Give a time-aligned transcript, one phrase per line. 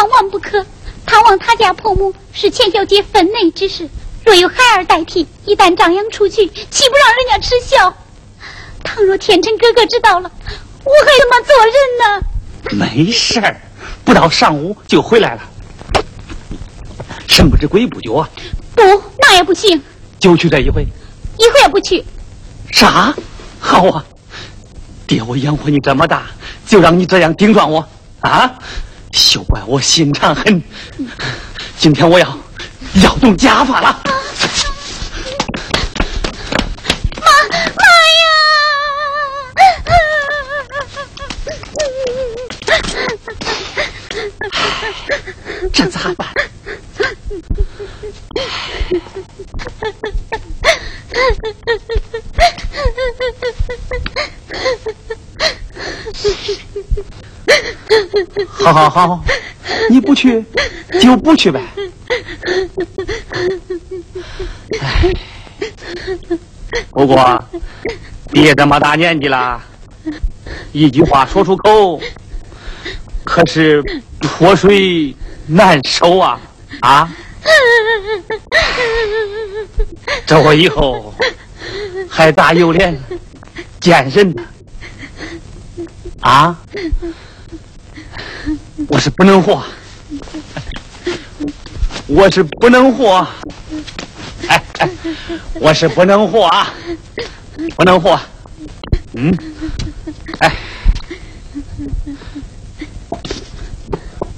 [0.00, 0.64] 万万不可。
[1.04, 3.88] 探望他家婆母是钱小姐分内之事，
[4.24, 7.94] 若有孩儿代替，一旦张扬出去，岂不让人家耻笑？
[8.82, 10.30] 倘若天成哥哥知道了，
[10.84, 12.86] 我还怎么做人呢？
[12.94, 13.60] 没事儿，
[14.04, 15.42] 不到上午就回来了。
[17.26, 18.28] 神不知鬼不觉啊！
[18.74, 18.82] 不，
[19.18, 19.82] 那也不行。
[20.18, 20.86] 就去这一回，
[21.38, 22.04] 一回也不去。
[22.70, 23.14] 啥？
[23.58, 24.04] 好啊！
[25.06, 26.26] 爹，我养活你这么大，
[26.66, 27.86] 就让你这样顶撞我
[28.20, 28.58] 啊！
[29.12, 30.62] 休怪我心肠狠。
[31.78, 32.38] 今天我要
[33.02, 34.02] 要动家法了。
[45.72, 46.28] 这咋办？
[58.62, 59.24] 好好好，
[59.88, 60.44] 你不去
[61.00, 61.60] 就不去呗。
[66.90, 67.42] 不过
[68.32, 69.60] 爹这么大年纪了，
[70.72, 72.00] 一句话说出口。
[73.24, 73.82] 可是
[74.20, 75.14] 泼水
[75.46, 76.40] 难收啊
[76.80, 77.08] 啊！
[80.26, 81.14] 这我以后
[82.08, 83.00] 还咋有脸
[83.78, 84.42] 见人呢？
[86.20, 86.58] 啊！
[88.90, 89.62] 我是不能活，
[92.08, 93.26] 我是不能活，
[94.48, 94.90] 哎哎，
[95.54, 96.74] 我是不能活啊，
[97.76, 98.20] 不能活，
[99.14, 99.32] 嗯，
[100.40, 100.52] 哎。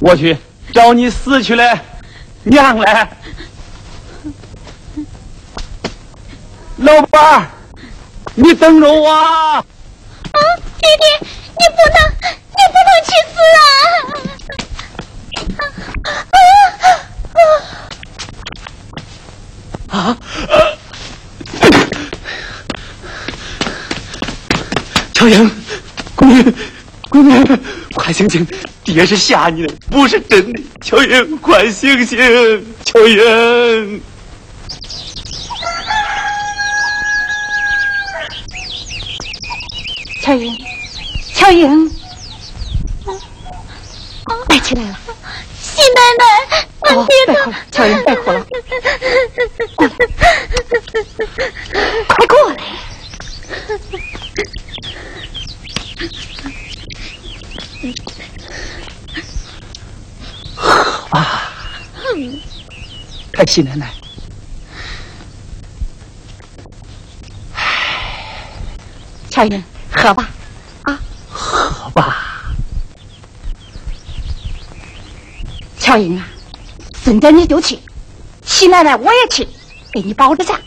[0.01, 0.37] 我去
[0.75, 1.79] 找你死去的
[2.43, 3.09] 娘来，
[6.77, 7.49] 老板，
[8.35, 9.09] 你等着我。
[9.11, 11.97] 啊，弟弟，你不能，
[12.51, 13.65] 你不能去死啊！
[19.89, 19.99] 啊！
[19.99, 20.17] 啊！
[25.15, 25.51] 乔英，
[26.17, 26.55] 闺女，
[27.11, 27.61] 闺女，
[27.95, 28.47] 快醒醒！
[28.83, 30.61] 爹是吓你的，不是真的。
[30.81, 32.19] 乔英，快醒醒！
[32.85, 34.03] 乔英，
[40.23, 40.59] 乔英，
[41.35, 41.91] 乔英，
[44.49, 44.99] 奶起来了。
[45.83, 46.25] 喜奶奶，
[46.95, 48.47] 我别哭了，乔英，别哭了，
[52.09, 52.57] 快过来。
[61.11, 61.51] 啊！
[63.33, 63.93] 太喜奶奶，
[69.31, 70.31] 乔云，喝吧，
[70.83, 72.29] 啊，喝吧。
[75.93, 76.27] 乔英啊，
[77.05, 77.79] 现在你就去，
[78.47, 79.47] 喜奶奶我也去，
[79.93, 80.59] 给你包着下。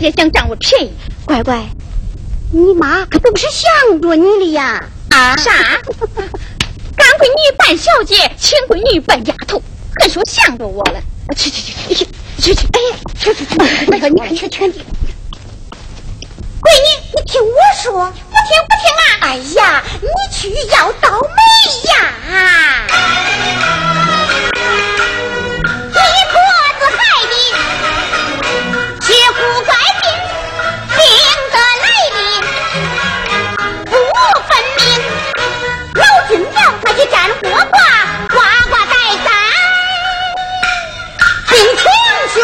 [0.00, 0.92] 别想占我便宜，
[1.26, 1.62] 乖乖，
[2.50, 4.82] 你妈可都是想着你的呀！
[5.10, 5.52] 啊啥？
[6.96, 9.62] 干闺女扮小姐，亲闺女扮丫头，
[10.00, 11.02] 还说想着我了？
[11.36, 12.06] 去去去去
[12.38, 12.66] 去去去！
[12.72, 12.78] 哎，
[13.18, 13.56] 去去去！
[13.84, 14.78] 乖乖，你看你看，全地。
[17.12, 17.52] 你听我
[17.82, 19.04] 说，不听不听啊！
[19.20, 20.38] 哎呀，你去
[20.72, 21.28] 要倒霉
[21.90, 21.92] 呀！
[37.20, 37.78] 叫他去占火卦，
[38.28, 38.38] 卦
[38.68, 38.94] 卦带
[39.24, 39.28] 灾，
[41.50, 41.84] 病情
[42.32, 42.36] 凶，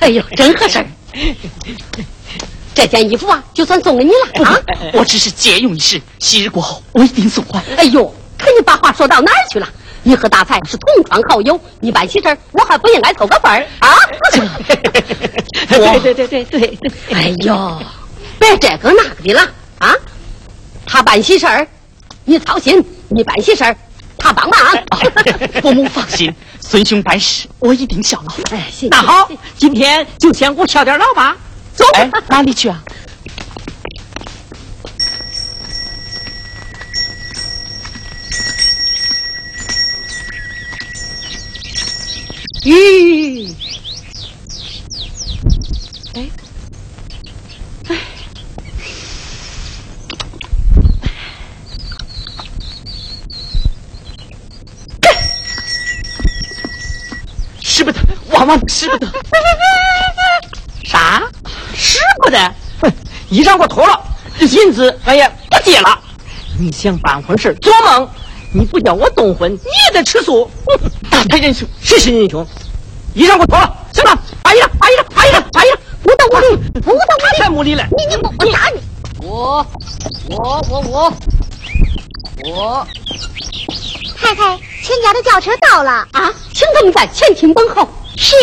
[0.00, 0.84] 哎呦，真合适！
[2.74, 4.58] 这件衣服啊，就算送给你了啊！
[4.92, 7.62] 我只是借用一时，昔日过后，我一定送还。
[7.76, 9.68] 哎呦，看你把话说到哪儿去了？
[10.02, 13.88] 你和大才是同窗好友，你办喜事我还不应该凑个份儿啊？
[15.68, 16.78] 对对对对对！
[17.12, 17.82] 哎呦，
[18.38, 19.40] 别这个那个的了
[19.78, 19.94] 啊！
[20.86, 21.46] 他办喜事
[22.28, 23.74] 你操心；你办喜事儿
[24.18, 24.58] 他帮忙。
[25.62, 26.34] 伯母放心。
[26.60, 28.32] 孙兄办事，我一定效劳。
[28.50, 31.36] 哎，那好，今天就先给我敲点老吧。
[31.74, 32.82] 走，哎，哪里去啊？
[42.64, 43.54] 咦，
[46.14, 46.28] 哎，
[47.88, 47.96] 哎。
[57.62, 57.84] 使
[58.36, 59.06] 不得， 万万使不得！
[60.84, 61.22] 啥？
[61.74, 62.38] 使不得？
[62.82, 62.92] 哼，
[63.30, 63.98] 衣裳给我脱了，
[64.40, 65.98] 银子俺也不借了。
[66.58, 68.08] 你想办婚事做梦！
[68.52, 70.50] 你不叫我动婚，你也得吃素。
[71.10, 72.46] 大太仁兄，谁是人兄？
[73.14, 76.40] 衣裳给我脱了，行了，把衣裳，把衣裳，把衣裳，把衣裳，不得我，
[76.80, 76.98] 不得我，
[77.38, 77.86] 太无理了！
[77.96, 78.80] 你你我我打你！
[79.26, 79.66] 我
[80.28, 81.12] 我我我
[82.52, 82.86] 我。
[84.18, 87.88] 太太，全家的轿车到了啊，请他们在前厅等候。
[88.16, 88.34] 是。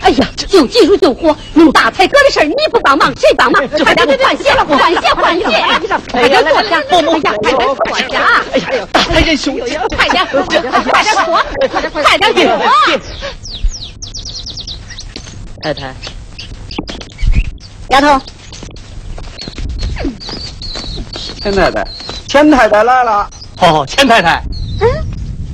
[0.00, 3.68] 哎呀，救急如救火，弄大才哥的事儿你不帮忙，谁帮忙？
[3.68, 5.44] 快点换鞋，换鞋，换鞋！
[6.10, 7.30] 快点坐下，快点坐下！
[7.92, 11.24] 哎呀，大太仁兄，快点，快点坐，快点坐，
[12.02, 12.42] 快点坐。
[15.62, 15.94] 太太，
[17.90, 18.20] 丫头，
[21.40, 21.86] 钱太太，
[22.26, 23.30] 钱太太来了。
[23.58, 24.42] 哦，钱太太。
[24.80, 24.88] 嗯，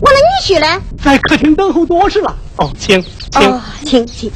[0.00, 0.80] 我的女婿呢？
[1.04, 2.34] 在客厅等候多时了。
[2.56, 4.32] 哦，请，请，请，请。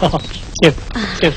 [0.00, 0.20] 哦，
[0.60, 0.72] 请，
[1.20, 1.32] 请。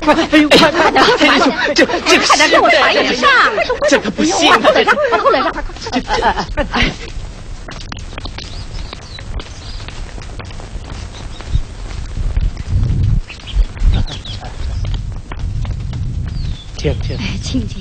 [0.00, 3.26] 快快，哎呦，快快点，快点，这这快点给我穿衣裳，
[3.88, 5.52] 这可不行，快来上，快来上，
[6.54, 6.92] 快快。
[16.82, 17.80] 请请，哎，请请。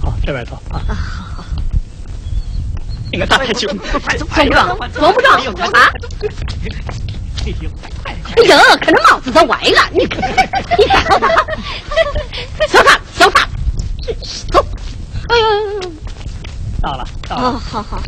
[0.00, 0.78] 好，这边走啊。
[0.86, 1.44] 啊，好好。
[3.10, 5.90] 你个大太君，快走，快走，走不着啊！
[8.04, 8.12] 哎
[8.44, 10.30] 呦，可那帽子都歪了，你看，
[10.78, 11.04] 你看，
[12.68, 13.48] 小傻，小傻，
[14.52, 14.64] 走，
[15.28, 15.90] 哎呦，
[16.80, 18.00] 到了，到了哦，了，好好。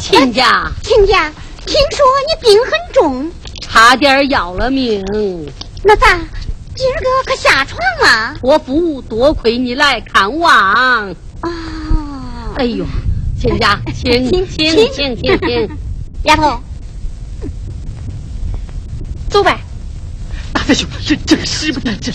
[0.00, 1.30] 亲家亲家，
[1.64, 3.30] 听说你病很重，
[3.62, 5.04] 差点要了命，
[5.84, 6.18] 那咋？
[6.74, 8.34] 今儿个可下床了？
[8.40, 11.10] 伯父多亏你来看望。
[11.42, 11.50] 哦，
[12.56, 12.84] 哎呦，
[13.38, 15.68] 亲家，请请请请请请，
[16.24, 16.58] 丫头，
[19.28, 19.58] 走呗。
[20.52, 22.12] 大师兄，这这个是不是这？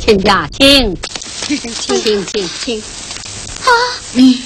[0.00, 0.96] 亲家，请
[1.46, 2.80] 请请请请。
[2.80, 3.68] 啊！
[4.14, 4.40] 你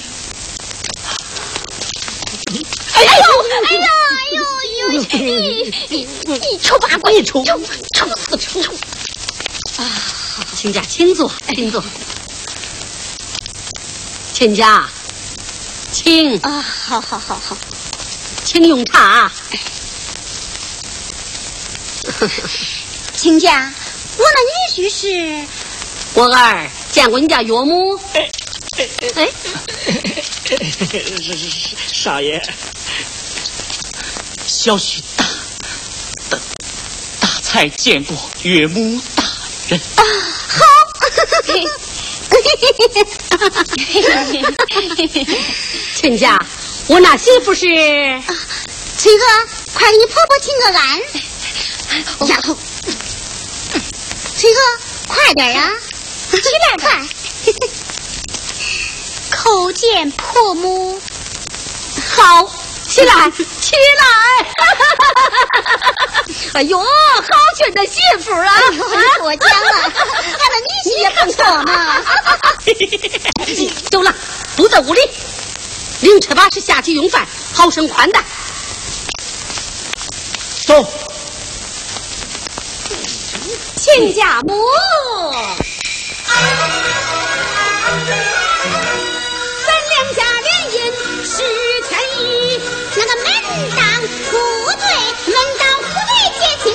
[3.05, 3.23] 哎呦，
[3.65, 4.39] 哎呀，哎呦
[4.93, 7.59] 呦，你你你丑八怪，你丑丑
[7.95, 8.73] 丑死丑！
[10.55, 11.83] 亲家，请坐，请坐。
[14.33, 14.87] 亲家，
[15.91, 17.57] 请啊，好好好好，
[18.43, 19.31] 请用茶。
[23.15, 23.73] 亲家，
[24.17, 24.41] 我那
[24.81, 25.47] 女婿是
[26.13, 28.29] 我儿见过你家岳母，哎，
[31.21, 32.41] 是是是，少爷，
[34.47, 35.25] 小婿大
[36.29, 36.37] 大
[37.19, 39.23] 大才见过岳母大
[39.69, 39.79] 人。
[39.95, 40.03] 啊，
[40.47, 40.59] 好。
[45.95, 46.43] 亲家，
[46.87, 47.61] 我那媳妇是
[48.97, 49.25] 崔哥，
[49.73, 51.01] 快给你婆婆请个安。
[52.29, 52.57] 丫头，
[54.37, 54.59] 崔哥，
[55.07, 55.71] 快点呀，
[56.31, 57.05] 起来快。
[59.31, 61.01] 叩见婆母。
[62.15, 62.49] 好，
[62.87, 64.05] 起来 起来。
[66.53, 66.85] 哎呦，好
[67.57, 68.53] 俊的媳妇啊！
[68.53, 69.93] 哎呦，你过奖了，俺的
[70.59, 71.69] 女婿也不错嘛。
[73.89, 74.13] 走了，
[74.57, 74.99] 不在屋里，
[76.01, 78.21] 领车把式下去用饭，好生宽待。
[80.65, 80.85] 走。
[83.77, 84.53] 亲家母，
[92.93, 93.25] 那个门
[93.75, 94.37] 当户
[94.77, 94.85] 对，
[95.31, 96.65] 门当户对结亲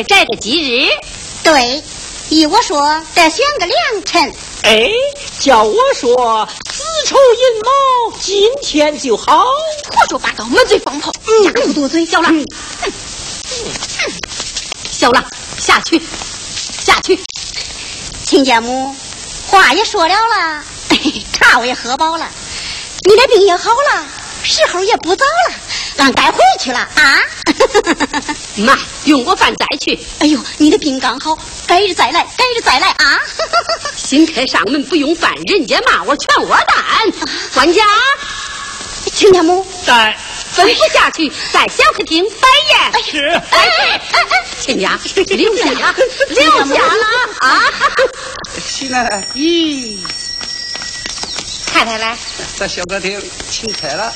[0.00, 0.88] 再摘个吉日，
[1.44, 1.84] 对，
[2.30, 2.80] 依我说，
[3.14, 4.34] 得选个良辰。
[4.62, 4.90] 哎，
[5.40, 9.44] 叫我说子丑寅卯，今天就好。
[9.90, 11.12] 胡说八道，满嘴放炮，
[11.44, 12.34] 家不多嘴，小郎。
[14.90, 15.22] 小郎
[15.58, 16.00] 下去，
[16.82, 17.20] 下去。
[18.24, 18.96] 亲家母，
[19.48, 20.64] 话也说了了，
[21.30, 22.26] 茶我也喝饱了，
[23.06, 24.06] 你的病也好了，
[24.44, 25.54] 时候也不早了，
[26.00, 27.20] 俺该回去了啊。
[28.56, 29.98] 妈，用过饭再去。
[30.18, 33.18] 哎呦，你的病刚好，改日再来，改日再来啊。
[33.96, 36.66] 新客上门不用饭，人家骂我全窝蛋。
[37.52, 37.82] 管家，
[39.14, 40.16] 亲家母，在
[40.56, 43.04] 吩咐下去，在小客厅摆宴。
[43.04, 43.26] 是。
[43.50, 44.00] 哎哎
[44.60, 45.94] 亲家，留下了，
[46.28, 47.06] 留下了
[47.40, 47.62] 啊！
[48.58, 49.98] 喜奶奶，咦，
[51.66, 52.16] 太太来，
[52.56, 54.12] 在小客厅请客了。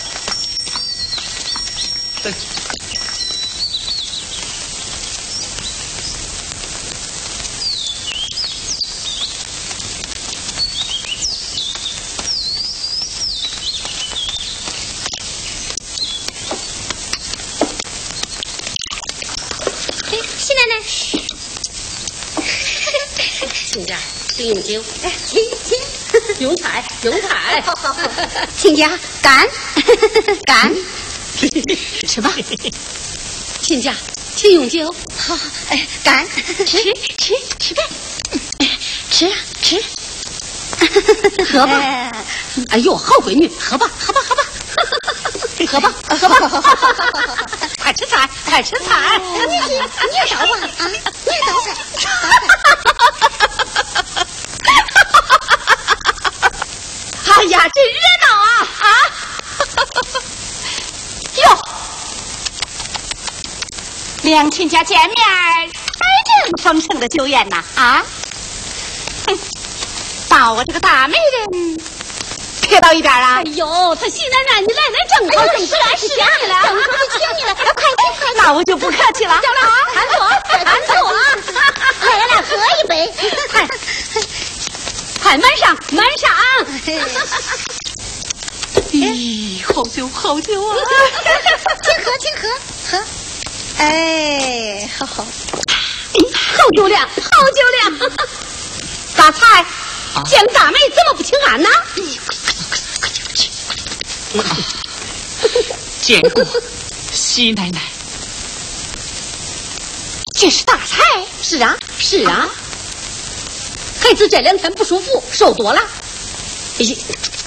[2.25, 2.33] 对，
[20.11, 20.81] 哎，喜奶奶，
[23.67, 23.99] 亲家，
[24.35, 25.79] 请用酒，哎，请请，
[26.39, 27.61] 用菜，用菜。
[27.67, 28.01] 好好好，
[28.57, 29.47] 亲家干
[30.47, 30.75] 干，
[32.09, 32.33] 吃吧。
[33.61, 33.95] 亲家，
[34.37, 34.95] 请用酒。
[35.17, 35.37] 好，
[35.71, 36.27] 哎，干，
[36.67, 36.79] 吃
[37.17, 37.83] 吃吃呗，
[39.11, 39.33] 吃啊
[39.63, 39.83] 吃，
[41.51, 42.13] 喝吧哎
[42.71, 44.21] 哎呦，好闺女，喝吧，喝吧，
[45.67, 46.63] 喝吧， 喝吧，喝吧。
[47.83, 49.19] 快吃菜，快吃菜。
[49.19, 50.95] 你你你也倒吧啊，你
[51.33, 51.73] 也倒菜，
[57.37, 58.47] 哎呀，真热闹啊
[58.81, 58.87] 啊！
[61.37, 61.45] 哟，
[64.25, 65.71] 两亲家见面，还
[66.43, 68.03] 真丰盛的酒宴呐啊！
[69.27, 69.39] 哼，
[70.31, 71.77] 把我这个大美人
[72.63, 73.43] 撇到一边啊！
[73.45, 76.27] 哎呦，他喜奶奶，你来来正好，正是啊是啊，
[76.65, 78.33] 正好就请你了，快请快。
[78.39, 79.39] 那我就不客气了。
[79.43, 80.25] 走了啊，安坐，
[80.65, 81.15] 安坐啊，
[82.01, 83.13] 来来来，喝一杯。
[83.51, 83.69] 快，
[85.23, 86.31] 快满上，满上！
[88.91, 90.77] 咦，好酒，好酒啊！
[91.83, 92.49] 请喝，请喝，
[92.91, 93.05] 喝。
[93.79, 95.25] 哎，好好。
[95.25, 97.11] 好酒量，好
[97.51, 98.11] 酒量！
[99.17, 99.65] 大才，
[100.25, 101.69] 见大美怎么不请安呢？
[106.01, 106.45] 见过。
[107.13, 107.81] 喜奶奶，
[110.39, 111.03] 这是大才。
[111.43, 112.49] 是啊，是啊。
[114.01, 115.81] 孩子这两天不舒服，瘦多了。
[116.79, 116.85] 哎，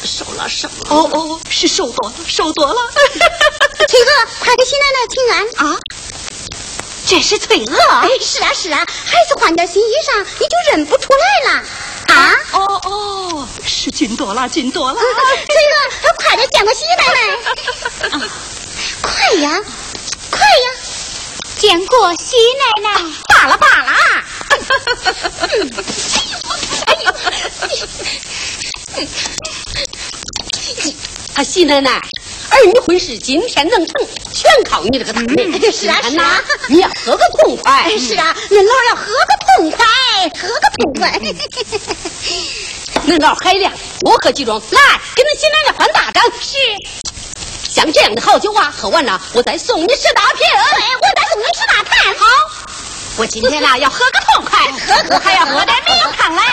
[0.03, 0.73] 瘦了，瘦了。
[0.89, 2.75] 哦哦，是瘦多了，瘦多了。
[3.87, 5.79] 崔哥，快给喜奶奶请安啊！
[7.07, 7.77] 这是翠娥。
[8.01, 11.63] 哎，是啊是啊，孩子换点新衣裳，你就认不出来了
[12.13, 12.35] 啊！
[12.51, 14.99] 哦哦，是进多了，进多了。
[14.99, 15.75] 翠娥，
[16.17, 17.19] 快点见过喜奶奶。
[19.01, 19.61] 快呀，
[20.29, 20.45] 快呀！
[21.57, 23.91] 见过喜奶奶，罢了罢了。
[23.91, 24.25] 啊，
[31.43, 31.91] 喜奶奶，
[32.49, 35.71] 儿女婚事今天能成，全靠你这个大妹。
[35.71, 37.89] 是啊是啊，你要喝个痛快。
[37.97, 39.11] 是啊，恁老要喝个
[39.45, 39.85] 痛快，
[40.41, 41.19] 喝个痛快。
[43.07, 44.59] 恁老海量，多喝几盅。
[44.71, 46.23] 来，给恁喜奶奶换大张。
[46.41, 46.57] 是。
[47.69, 50.39] 像这样的好酒啊，喝完了我再送你十大瓶。
[50.41, 52.15] 对，我再送你十大坛。
[52.15, 52.25] 好，
[53.17, 56.43] 我今天呐要喝个痛快，喝喝还要喝点美汤来。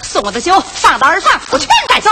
[0.04, 2.10] 送我的酒放到耳房，我全带走。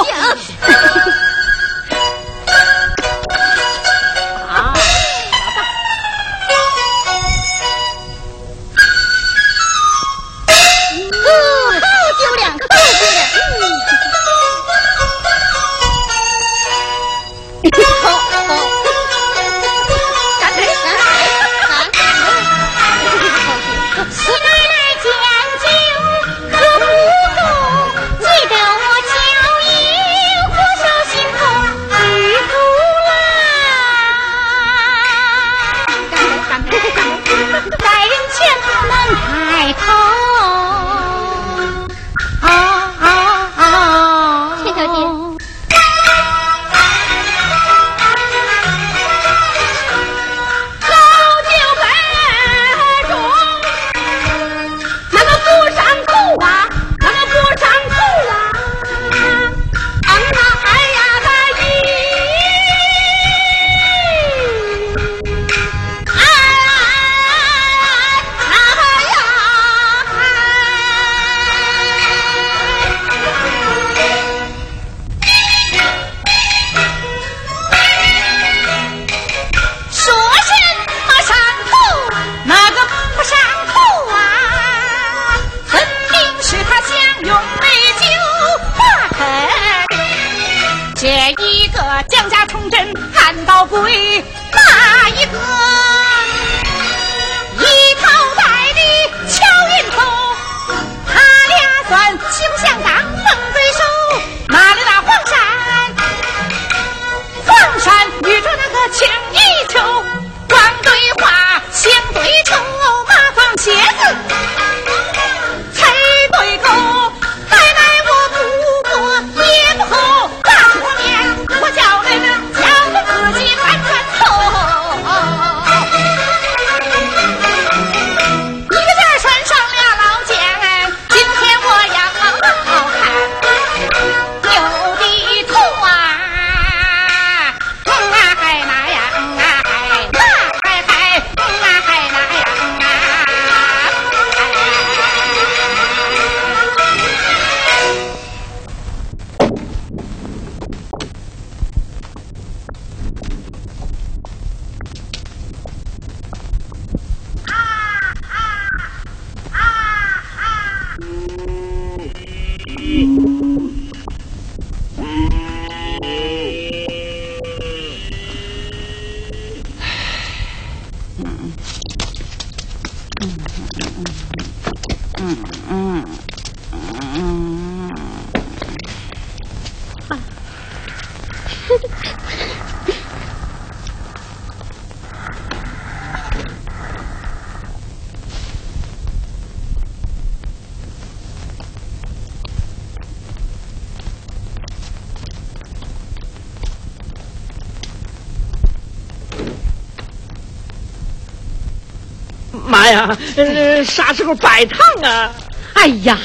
[203.37, 205.33] 呃啥时候摆堂啊？
[205.75, 206.19] 哎呀，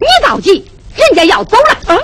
[0.00, 1.94] 你着急，人家要走了。
[1.94, 1.98] 啊，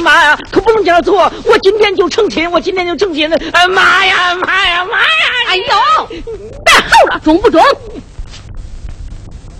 [0.00, 1.30] 妈呀，可不能这样做！
[1.44, 3.36] 我今天就成亲，我今天就成亲了！
[3.52, 5.06] 哎妈呀，妈呀，妈呀！
[5.48, 7.62] 哎呦，别吼了，中不中？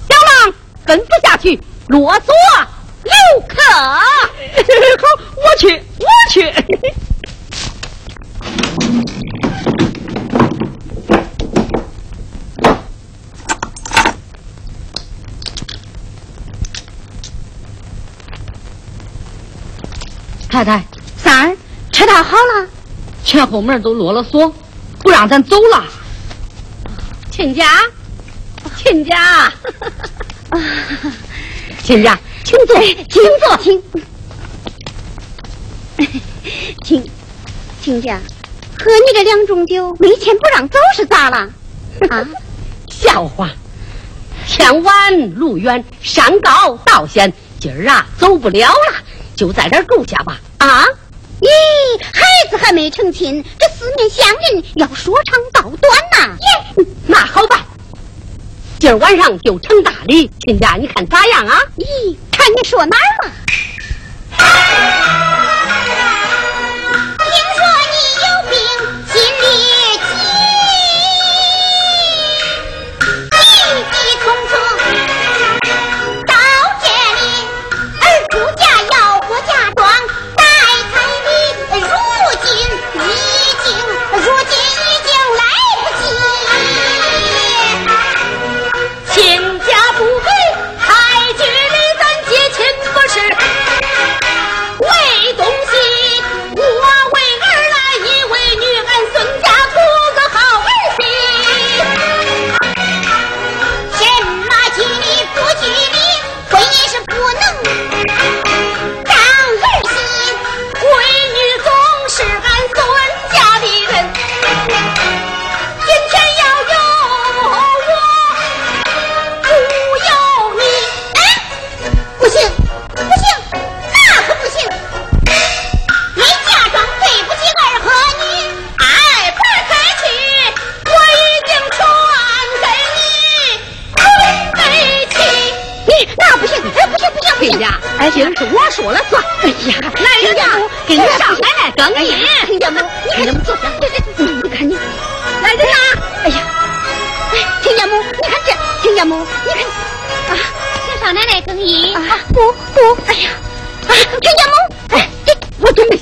[0.09, 0.55] 小郎，
[0.87, 2.33] 吩咐下去，啰嗦
[3.05, 3.13] 留
[3.49, 3.57] 客。
[3.73, 6.53] 好，我去，我去。
[20.61, 20.85] 太太，
[21.17, 21.57] 三儿，
[21.91, 22.69] 吃套好了。
[23.25, 24.55] 前后门都落了锁，
[24.99, 25.85] 不让咱走了。
[27.31, 27.65] 亲家，
[28.77, 29.51] 亲家，
[31.83, 33.83] 亲家，请坐，请坐，请，
[36.85, 37.11] 请，
[37.81, 38.21] 亲家，
[38.79, 41.49] 喝你这两种酒，没钱不让走是咋了？
[42.11, 42.29] 啊，
[42.91, 43.49] 笑话。
[44.47, 48.99] 天晚路远，山高道险，今儿啊走不了了，
[49.35, 50.39] 就在这儿住下吧。
[50.61, 50.85] 啊？
[51.41, 51.49] 咦，
[52.03, 52.21] 孩
[52.51, 56.37] 子还没成亲，这四面乡人要说长道短呐。
[56.39, 57.65] 耶，那好办，
[58.79, 60.31] 今儿晚上就成大礼。
[60.41, 61.59] 亲家，你看咋样啊？
[61.79, 63.33] 咦，看你说哪儿了？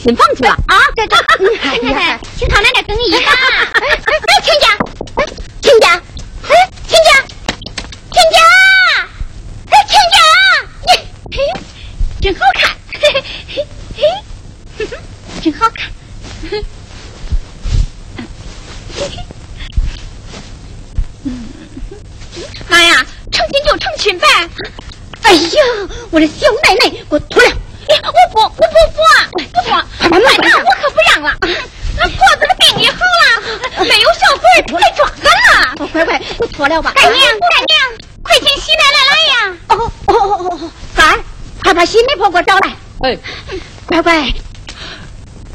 [0.08, 1.12] 你放弃吧啊这，请
[1.58, 3.30] 太太，请少奶奶更衣啊！
[3.74, 4.66] 哎哎，亲家，
[5.16, 5.20] 哎，
[5.60, 6.00] 亲家，
[6.48, 6.50] 哎，
[6.88, 7.12] 亲家，
[8.10, 8.40] 亲家，
[9.68, 10.16] 哎，亲家，
[10.86, 10.90] 你，
[11.36, 11.38] 嘿，
[12.22, 13.22] 真好看，嘿嘿
[13.54, 13.66] 嘿
[13.98, 14.02] 嘿，
[14.78, 14.92] 哼哼，
[15.42, 15.92] 真好看，
[16.50, 16.52] 哼，
[18.96, 19.12] 嘿嘿，
[21.24, 21.28] 嗯，
[22.70, 24.26] 妈呀，成亲就成亲呗！
[25.24, 25.62] 哎呀，
[26.10, 27.50] 我的小奶奶，给我脱了！
[27.90, 28.98] 哎，我不，我不不不
[29.62, 29.68] 不，
[30.08, 31.28] 快快快，我可不让了！
[31.98, 34.44] 俺婆子的病也好了，没有小鬼
[34.78, 35.26] 来抓俺
[35.78, 35.86] 了！
[35.92, 36.92] 乖乖，你脱了吧！
[36.94, 37.80] 干娘，干娘，
[38.22, 39.56] 快请喜奶奶来呀！
[39.68, 39.72] 哦
[40.06, 40.14] 哦哦
[40.50, 41.18] 哦哦，三儿，
[41.62, 42.76] 快把新媒婆给我找来！
[43.08, 43.18] 哎，
[43.86, 44.34] 乖乖，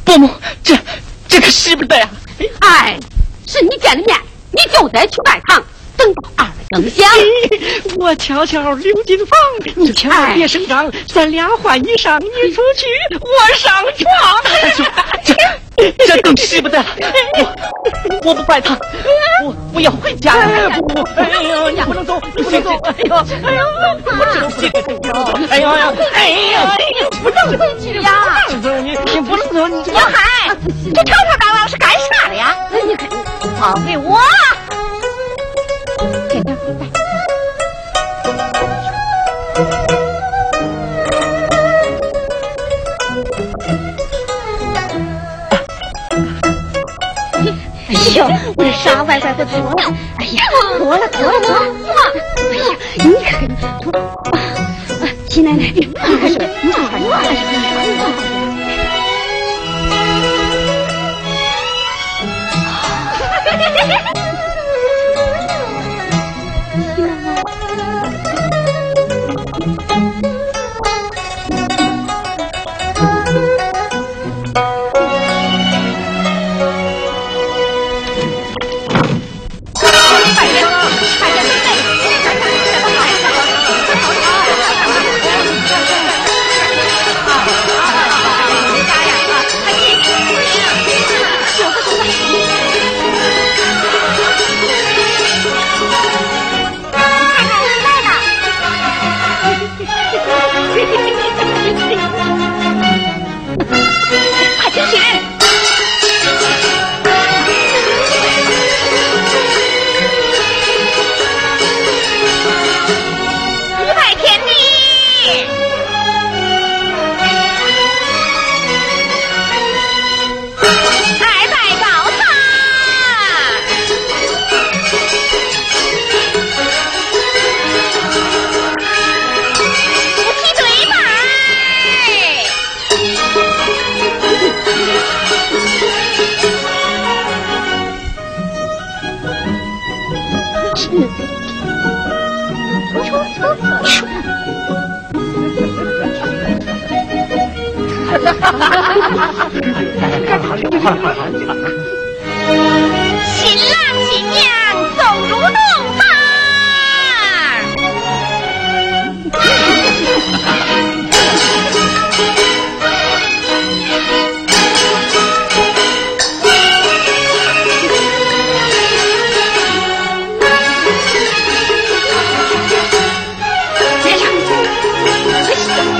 [0.03, 0.27] 伯母，
[0.63, 0.75] 这
[1.27, 2.09] 这可使不得呀！
[2.61, 2.97] 哎，
[3.45, 4.17] 是你见了面，
[4.51, 5.63] 你就得去拜堂，
[6.73, 7.07] 等到二更响。
[7.99, 9.37] 我悄悄溜进房，
[9.75, 12.87] 你千万别声张，咱俩换衣裳，你出去，
[13.19, 14.07] 我上床。
[15.75, 16.85] 这这更使不得了！
[17.39, 18.77] 我我不怪他，
[19.43, 20.33] 我我要回家。
[20.33, 22.69] 哎不，哎呦，你不能走，你不能走！
[22.83, 23.65] 哎呦，哎呦，
[24.05, 24.25] 我
[24.61, 25.39] 知道不能走！
[25.49, 26.77] 哎呦呀，哎呀，
[27.23, 28.45] 不能回去呀！
[28.45, 30.55] 不能走，你你不能走，你小海，
[30.93, 32.55] 这吵吵嚷嚷是干啥的呀？
[32.87, 34.19] 你看，交给我。
[36.29, 36.81] 给他来。
[47.87, 49.75] 哎呦，我这傻乖乖给脱了！
[50.17, 50.43] 哎呀，
[50.77, 51.59] 脱了脱了脱了！
[52.51, 52.63] 哎呀，
[52.97, 53.47] 你看
[53.81, 53.91] 脱
[54.31, 54.33] 啊！
[55.29, 57.63] 齐奶奶，你还是你看看，我还是跟你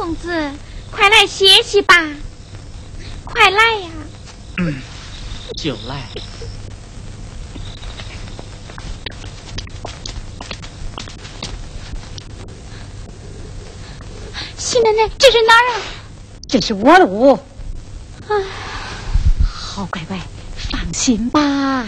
[0.00, 0.50] 公子，
[0.90, 1.94] 快来歇息吧，
[3.22, 3.88] 快来呀！
[4.56, 4.80] 嗯
[5.58, 6.08] 就来。
[14.56, 15.80] 西奶奶，这是哪儿啊？
[16.48, 17.38] 这是我的屋。
[18.26, 18.36] 哎，
[19.44, 20.18] 好乖乖，
[20.56, 21.86] 放心吧。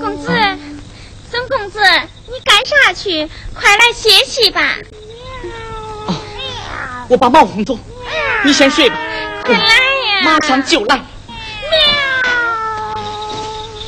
[0.00, 0.28] 公子，
[1.30, 1.78] 孙公子，
[2.26, 3.28] 你干啥去？
[3.54, 4.76] 快来歇息吧！
[7.08, 7.78] 我把猫哄走，
[8.44, 8.96] 你先睡吧，
[9.44, 10.22] 快来呀！
[10.24, 10.96] 马上就来。
[10.96, 11.04] 喵！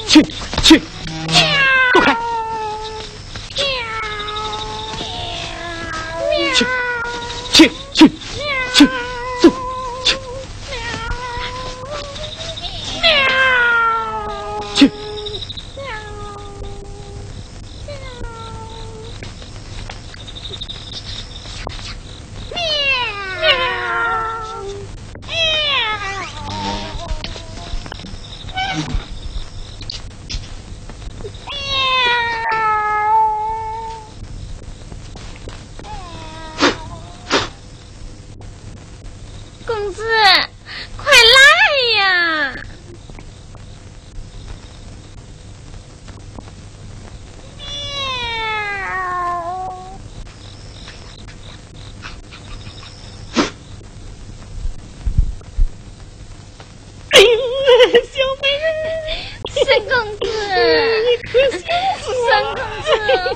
[0.07, 0.23] 去
[0.63, 0.79] 去，
[1.93, 2.17] 走开！
[6.55, 6.65] 去
[7.53, 8.09] 去去
[8.75, 8.87] 去，
[9.43, 9.51] 走
[10.05, 10.17] 去
[14.75, 14.91] 去。
[39.67, 40.03] 公子，
[40.97, 41.39] 快来
[41.99, 42.55] 呀！
[58.11, 58.67] 小美人，
[59.53, 60.27] 孙公子，
[61.05, 61.55] 你可死
[62.03, 62.17] 孙
[62.55, 62.87] 公子，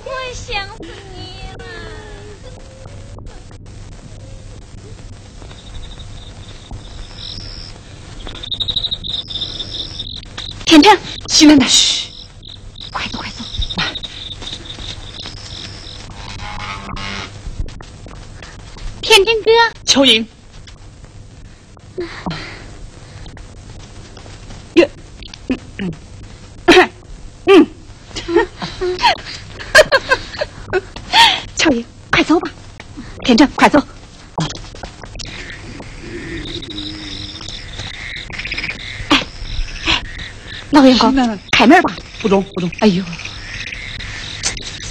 [0.04, 0.42] 我想
[0.76, 0.80] 死
[1.14, 1.22] 你
[1.58, 1.60] 了。
[10.66, 10.70] 天
[11.42, 12.08] 成，西奶奶，嘘，
[12.92, 13.42] 快走快走！
[19.00, 19.50] 天真哥，
[19.84, 20.24] 乔英。
[24.74, 24.88] 耶，
[27.46, 27.66] 嗯，
[31.56, 32.48] 乔英，快走吧。
[33.24, 33.84] 天成，快走。
[41.50, 41.94] 开门吧。
[42.20, 43.04] 不中不中，哎呦，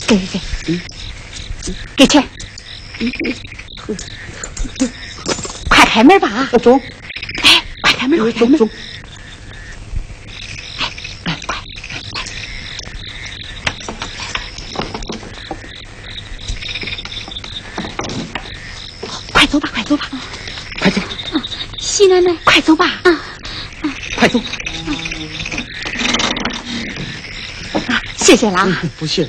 [0.07, 0.79] 给给给，
[1.95, 2.23] 给钱。
[5.69, 6.27] 快开门吧！
[6.29, 6.79] 啊呃中
[7.43, 8.57] 哎，快开门，快开门！
[8.57, 8.69] 中中，
[11.25, 11.57] 哎，快！
[19.31, 20.09] 快走吧，快走吧，
[20.79, 21.01] 快走
[21.79, 22.85] 西奶奶，快走吧！
[22.85, 23.19] 啊，
[24.17, 24.39] 快走，
[28.22, 28.82] 谢谢了啊！
[28.99, 29.28] 不谢。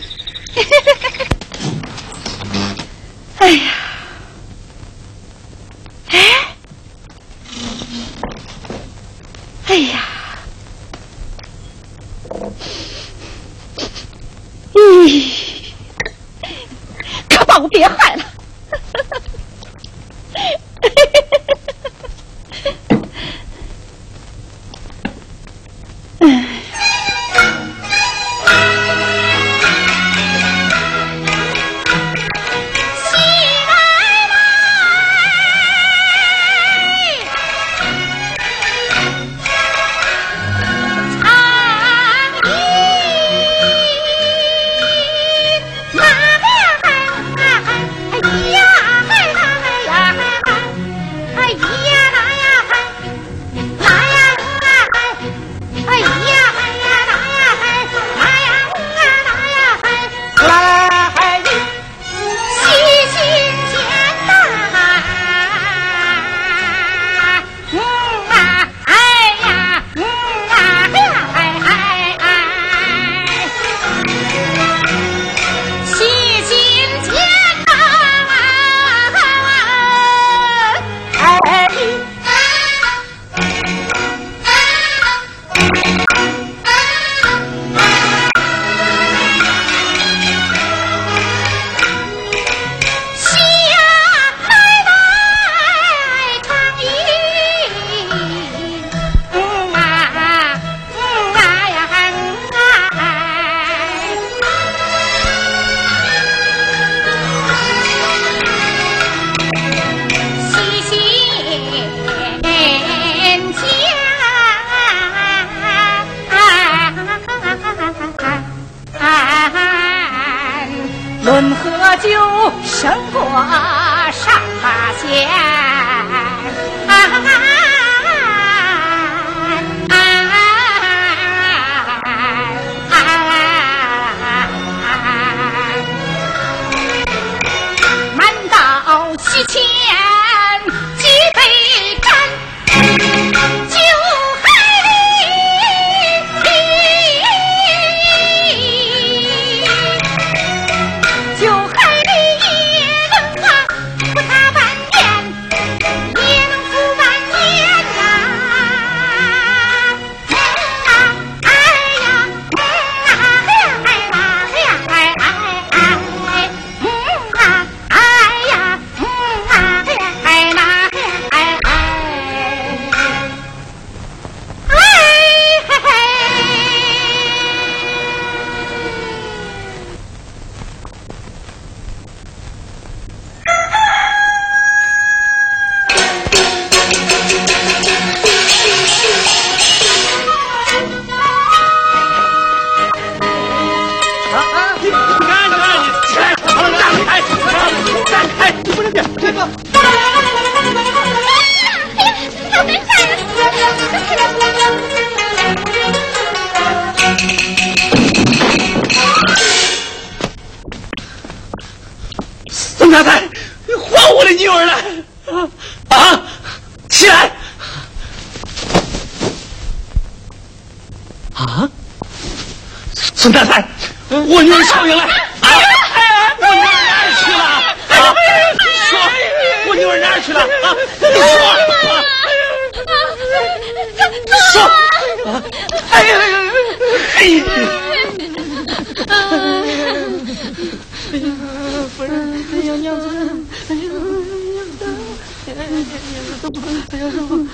[247.12, 247.46] 师 傅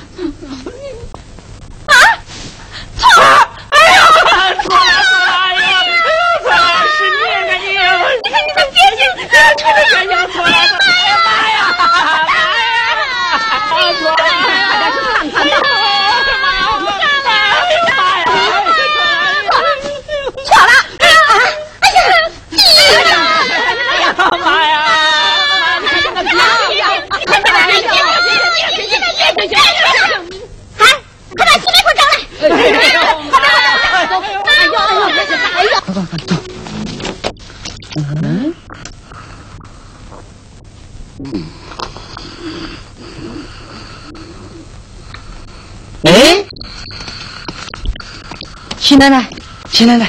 [48.99, 49.25] 奶奶，
[49.71, 50.09] 起来来，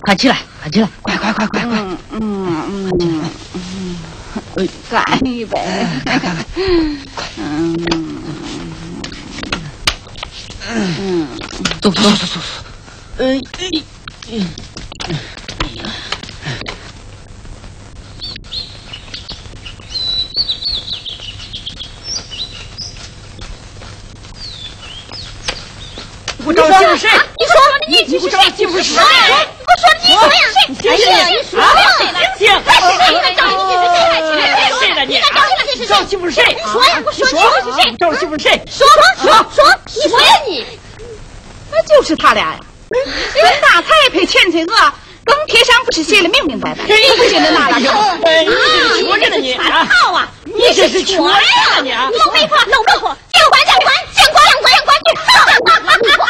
[0.00, 1.78] 快起来，快起来，快快快快快！
[1.78, 3.24] 嗯嗯嗯
[4.56, 5.56] 嗯，干一杯，
[6.04, 6.44] 干干干！
[36.06, 36.42] 谁？
[36.54, 37.26] 你说呀，我说
[37.64, 37.96] 你是谁？
[37.98, 38.62] 赵媳妇是谁？
[38.70, 38.86] 说
[39.22, 40.66] 说说，你说呀你，
[41.70, 42.60] 那就是他俩呀。
[42.90, 44.92] 孙大才配欠翠娥，
[45.24, 46.84] 登天上不是写的明明白白？
[46.84, 47.84] 不行了，大，啊，你
[49.14, 50.28] 这是全套啊！
[50.44, 51.38] 你这是全呀
[51.82, 51.92] 你！
[51.92, 56.26] 老妹夫，老妹夫，见官见官，见官见官见官，哈哈哈哈哈！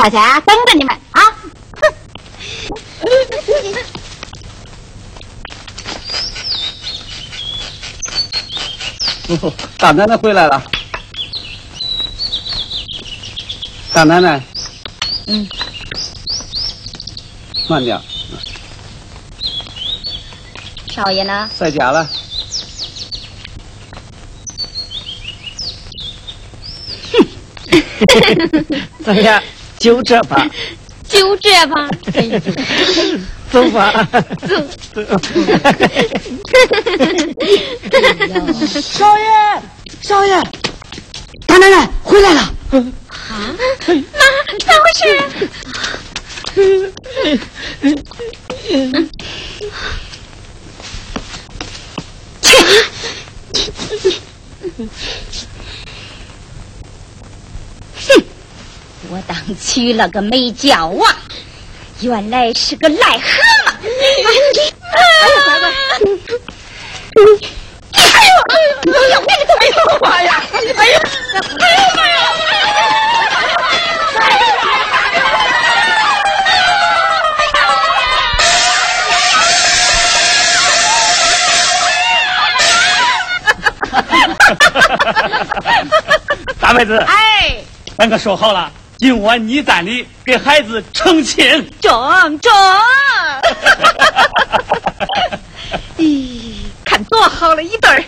[0.00, 1.20] 少钱等着你们啊！
[9.42, 10.62] 哦 大奶奶回来了。
[13.92, 14.42] 大奶奶，
[15.26, 15.46] 嗯，
[17.68, 18.00] 慢点，
[20.94, 21.50] 少爷呢？
[21.58, 22.08] 在家了。
[29.04, 29.42] 咱俩
[29.80, 30.46] 就这吧，
[31.08, 31.88] 就这吧。
[33.50, 34.06] 走吧。
[34.92, 35.02] 走
[38.80, 39.24] 少爷，
[40.02, 40.40] 少爷，
[41.46, 42.40] 大奶奶回来了。
[42.70, 42.84] 啊
[43.88, 43.94] 妈，
[44.58, 45.08] 咋回事？
[59.12, 61.16] 我当娶了个美娇啊，
[62.00, 63.18] 原来是个癞蛤
[63.82, 63.88] 蟆！
[67.92, 69.18] 哎呀，哎呦，哎呦，哎呦，
[69.58, 70.30] 哎呦妈呀！
[70.52, 70.98] 哎呦，哎呦
[71.96, 72.14] 妈呀！
[86.60, 87.56] 大妹子，哎，
[87.98, 88.70] 咱可说好了，
[89.00, 92.52] 今晚你在里给孩子成亲，中中！
[95.96, 96.52] 咦，
[96.84, 98.04] 看多好了一对儿！